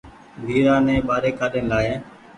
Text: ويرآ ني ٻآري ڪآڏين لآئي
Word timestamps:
ويرآ 0.45 0.75
ني 0.85 0.95
ٻآري 1.07 1.31
ڪآڏين 1.39 1.65
لآئي 1.71 1.93